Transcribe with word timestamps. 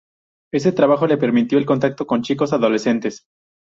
Ese 0.51 0.71
trabajo 0.71 1.05
le 1.05 1.17
permitió 1.19 1.59
el 1.59 1.67
contacto 1.67 2.07
con 2.07 2.23
chicos 2.23 2.53
adolescentes. 2.53 3.25